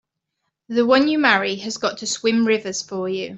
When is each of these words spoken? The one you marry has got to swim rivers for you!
The 0.67 0.83
one 0.83 1.07
you 1.07 1.19
marry 1.19 1.57
has 1.57 1.77
got 1.77 1.99
to 1.99 2.07
swim 2.07 2.47
rivers 2.47 2.81
for 2.81 3.07
you! 3.07 3.29